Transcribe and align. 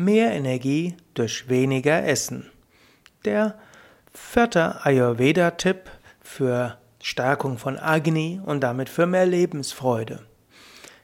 Mehr 0.00 0.30
Energie 0.30 0.94
durch 1.14 1.48
weniger 1.48 2.06
Essen. 2.06 2.48
Der 3.24 3.58
vierte 4.12 4.84
Ayurveda-Tipp 4.84 5.90
für 6.20 6.78
Stärkung 7.02 7.58
von 7.58 7.80
Agni 7.80 8.40
und 8.46 8.60
damit 8.60 8.88
für 8.88 9.06
mehr 9.06 9.26
Lebensfreude. 9.26 10.20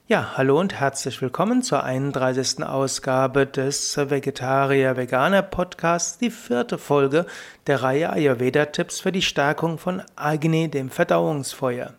Ja, 0.06 0.34
hallo 0.36 0.60
und 0.60 0.78
herzlich 0.78 1.20
willkommen 1.20 1.62
zur 1.62 1.82
31. 1.82 2.62
Ausgabe 2.62 3.48
des 3.48 3.96
Vegetarier-Veganer-Podcasts, 3.96 6.18
die 6.18 6.30
vierte 6.30 6.78
Folge 6.78 7.26
der 7.66 7.82
Reihe 7.82 8.10
Ayurveda-Tipps 8.10 9.00
für 9.00 9.10
die 9.10 9.22
Stärkung 9.22 9.78
von 9.78 10.04
Agni, 10.14 10.70
dem 10.70 10.88
Verdauungsfeuer. 10.88 11.94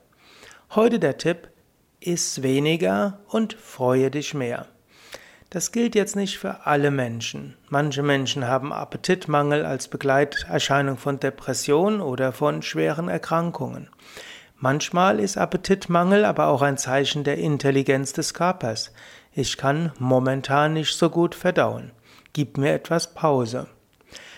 Heute 0.73 0.99
der 0.99 1.17
Tipp, 1.17 1.49
iss 1.99 2.41
weniger 2.41 3.19
und 3.27 3.53
freue 3.53 4.09
dich 4.09 4.33
mehr. 4.33 4.69
Das 5.49 5.71
gilt 5.71 5.95
jetzt 5.95 6.15
nicht 6.15 6.37
für 6.37 6.65
alle 6.65 6.91
Menschen. 6.91 7.55
Manche 7.69 8.03
Menschen 8.03 8.47
haben 8.47 8.73
Appetitmangel 8.73 9.65
als 9.65 9.87
Begleiterscheinung 9.87 10.97
von 10.97 11.19
Depression 11.19 12.01
oder 12.01 12.33
von 12.33 12.61
schweren 12.61 13.07
Erkrankungen. 13.07 13.89
Manchmal 14.57 15.19
ist 15.19 15.37
Appetitmangel 15.37 16.25
aber 16.25 16.47
auch 16.47 16.61
ein 16.61 16.77
Zeichen 16.77 17.23
der 17.23 17.37
Intelligenz 17.37 18.13
des 18.13 18.33
Körpers. 18.33 18.91
Ich 19.33 19.57
kann 19.57 19.91
momentan 19.99 20.73
nicht 20.73 20.97
so 20.97 21.09
gut 21.09 21.35
verdauen. 21.35 21.91
Gib 22.33 22.57
mir 22.57 22.73
etwas 22.73 23.13
Pause. 23.13 23.67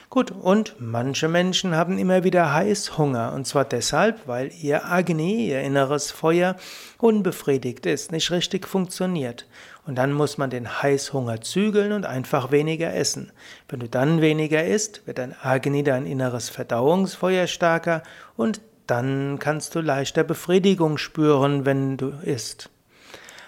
Gut, 0.10 0.32
und 0.32 0.76
manche 0.80 1.28
Menschen 1.28 1.76
haben 1.76 1.98
immer 1.98 2.24
wieder 2.24 2.54
Heißhunger, 2.54 3.34
und 3.34 3.46
zwar 3.46 3.66
deshalb, 3.66 4.26
weil 4.26 4.52
ihr 4.62 4.86
Agni, 4.86 5.50
ihr 5.50 5.60
inneres 5.60 6.12
Feuer, 6.12 6.56
unbefriedigt 6.98 7.86
ist, 7.86 8.14
nicht 8.14 8.32
richtig 8.32 8.70
funktioniert. 8.70 9.46
Und 9.86 9.96
dann 9.96 10.14
muss 10.14 10.38
man 10.38 10.50
den 10.50 10.82
Heißhunger 10.82 11.42
zügeln 11.42 11.92
und 11.92 12.06
einfach 12.06 12.52
weniger 12.52 12.96
essen. 12.96 13.34
Wenn 13.68 13.82
du 13.82 13.90
dann 13.90 14.22
weniger 14.22 14.64
isst, 14.66 15.06
wird 15.08 15.18
dein 15.18 15.36
Agni, 15.42 15.84
dein 15.84 16.06
inneres 16.06 16.48
Verdauungsfeuer 16.48 17.48
stärker 17.48 18.02
und 18.38 18.62
dann 18.88 19.40
kannst 19.40 19.76
du 19.76 19.82
leichter 19.82 20.24
Befriedigung 20.24 20.98
spüren, 20.98 21.66
wenn 21.66 21.98
du 21.98 22.14
isst. 22.24 22.70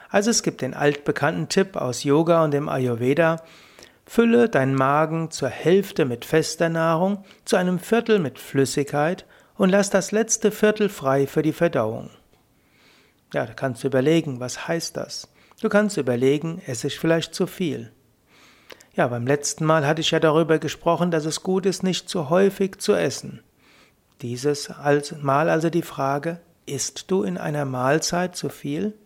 Also 0.09 0.30
es 0.30 0.44
gibt 0.44 0.61
den 0.61 0.73
altbekannten 0.73 1.48
Tipp 1.48 1.78
aus 1.78 2.03
Yoga 2.03 2.44
und 2.44 2.52
dem 2.52 2.67
Ayurveda, 2.67 3.44
fülle 4.09 4.49
deinen 4.49 4.73
Magen 4.73 5.29
zur 5.29 5.49
Hälfte 5.49 6.03
mit 6.03 6.25
fester 6.25 6.67
Nahrung, 6.67 7.23
zu 7.45 7.57
einem 7.57 7.77
Viertel 7.77 8.17
mit 8.17 8.39
Flüssigkeit 8.39 9.23
und 9.55 9.69
lass 9.69 9.91
das 9.91 10.11
letzte 10.11 10.49
Viertel 10.49 10.89
frei 10.89 11.27
für 11.27 11.43
die 11.43 11.53
Verdauung. 11.53 12.09
Ja, 13.35 13.45
da 13.45 13.53
kannst 13.53 13.83
du 13.83 13.87
überlegen, 13.87 14.39
was 14.39 14.67
heißt 14.67 14.97
das? 14.97 15.30
Du 15.61 15.69
kannst 15.69 15.97
überlegen, 15.97 16.59
esse 16.65 16.87
ich 16.87 16.97
vielleicht 16.97 17.35
zu 17.35 17.45
viel? 17.45 17.91
Ja, 18.95 19.07
beim 19.07 19.27
letzten 19.27 19.63
Mal 19.63 19.85
hatte 19.85 20.02
ich 20.02 20.09
ja 20.09 20.19
darüber 20.19 20.57
gesprochen, 20.57 21.11
dass 21.11 21.25
es 21.25 21.43
gut 21.43 21.67
ist, 21.67 21.83
nicht 21.83 22.09
zu 22.09 22.31
häufig 22.31 22.80
zu 22.80 22.95
essen. 22.95 23.43
Dieses 24.23 24.71
Mal 25.21 25.52
also 25.52 25.69
die 25.69 25.83
Frage, 25.83 26.39
isst 26.65 27.11
du 27.11 27.21
in 27.21 27.37
einer 27.37 27.65
Mahlzeit 27.65 28.35
zu 28.35 28.49
viel? 28.49 28.97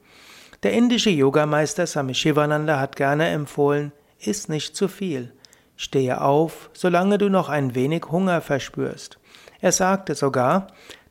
Der 0.63 0.71
indische 0.71 1.09
Yogameister 1.09 1.85
Swami 1.87 2.13
Shivananda 2.13 2.79
hat 2.79 2.95
gerne 2.95 3.27
empfohlen, 3.27 3.91
iss 4.27 4.49
nicht 4.49 4.75
zu 4.75 4.88
viel. 4.88 5.33
Stehe 5.75 6.21
auf, 6.21 6.69
solange 6.73 7.17
du 7.17 7.29
noch 7.29 7.49
ein 7.49 7.75
wenig 7.75 8.05
Hunger 8.11 8.41
verspürst. 8.41 9.19
Er 9.59 9.71
sagte 9.71 10.15
sogar, 10.15 10.67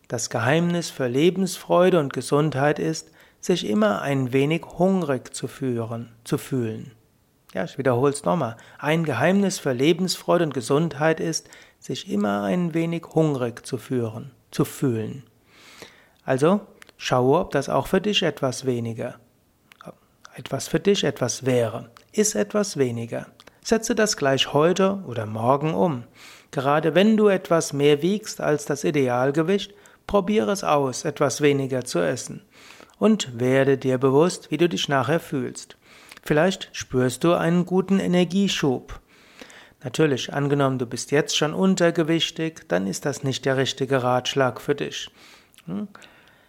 das 0.08 0.30
Geheimnis 0.30 0.90
für 0.90 1.08
Lebensfreude 1.08 1.98
und 1.98 2.12
Gesundheit 2.12 2.78
ist, 2.78 3.10
sich 3.40 3.66
immer 3.66 4.02
ein 4.02 4.32
wenig 4.32 4.62
hungrig 4.78 5.34
zu 5.34 5.48
führen, 5.48 6.12
zu 6.24 6.38
fühlen. 6.38 6.92
Ja, 7.54 7.64
ich 7.64 7.76
wiederhole 7.76 8.12
es 8.12 8.24
nochmal. 8.24 8.56
Ein 8.78 9.04
Geheimnis 9.04 9.58
für 9.58 9.72
Lebensfreude 9.72 10.44
und 10.44 10.54
Gesundheit 10.54 11.20
ist, 11.20 11.48
sich 11.80 12.10
immer 12.10 12.42
ein 12.42 12.72
wenig 12.72 13.04
hungrig 13.14 13.66
zu 13.66 13.78
führen, 13.78 14.30
zu 14.50 14.64
fühlen. 14.64 15.24
Also, 16.24 16.60
schaue, 16.96 17.40
ob 17.40 17.50
das 17.50 17.68
auch 17.68 17.88
für 17.88 18.00
dich 18.00 18.22
etwas 18.22 18.64
weniger, 18.64 19.16
etwas 20.34 20.68
für 20.68 20.80
dich 20.80 21.04
etwas 21.04 21.44
wäre. 21.44 21.90
Iss 22.12 22.34
etwas 22.34 22.76
weniger. 22.76 23.26
Setze 23.64 23.94
das 23.94 24.18
gleich 24.18 24.52
heute 24.52 25.02
oder 25.06 25.24
morgen 25.24 25.72
um. 25.72 26.04
Gerade 26.50 26.94
wenn 26.94 27.16
du 27.16 27.28
etwas 27.28 27.72
mehr 27.72 28.02
wiegst 28.02 28.40
als 28.40 28.66
das 28.66 28.84
Idealgewicht, 28.84 29.72
probiere 30.06 30.52
es 30.52 30.62
aus, 30.62 31.06
etwas 31.06 31.40
weniger 31.40 31.86
zu 31.86 32.00
essen. 32.00 32.42
Und 32.98 33.40
werde 33.40 33.78
dir 33.78 33.96
bewusst, 33.96 34.50
wie 34.50 34.58
du 34.58 34.68
dich 34.68 34.88
nachher 34.88 35.20
fühlst. 35.20 35.78
Vielleicht 36.22 36.68
spürst 36.72 37.24
du 37.24 37.32
einen 37.32 37.64
guten 37.64 37.98
Energieschub. 37.98 39.00
Natürlich, 39.82 40.34
angenommen, 40.34 40.78
du 40.78 40.86
bist 40.86 41.10
jetzt 41.12 41.36
schon 41.36 41.54
untergewichtig, 41.54 42.68
dann 42.68 42.86
ist 42.86 43.06
das 43.06 43.24
nicht 43.24 43.46
der 43.46 43.56
richtige 43.56 44.02
Ratschlag 44.02 44.60
für 44.60 44.74
dich. 44.74 45.10
Hm? 45.64 45.88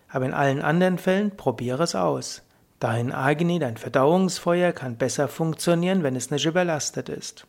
Aber 0.09 0.25
in 0.25 0.34
allen 0.34 0.62
anderen 0.62 0.97
Fällen 1.00 1.35
probiere 1.38 1.84
es 1.84 1.95
aus. 1.95 2.44
Dein 2.83 3.11
Agni, 3.13 3.59
dein 3.59 3.77
Verdauungsfeuer 3.77 4.73
kann 4.73 4.97
besser 4.97 5.29
funktionieren, 5.29 6.03
wenn 6.03 6.17
es 6.17 6.31
nicht 6.31 6.45
überlastet 6.45 7.07
ist. 7.07 7.47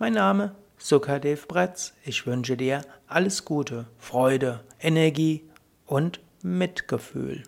Mein 0.00 0.14
Name 0.14 0.56
Sukadev 0.82 1.46
Bretz. 1.46 1.92
Ich 2.04 2.26
wünsche 2.26 2.56
dir 2.56 2.80
alles 3.06 3.44
Gute, 3.44 3.86
Freude, 3.98 4.64
Energie 4.80 5.44
und 5.84 6.20
Mitgefühl. 6.42 7.42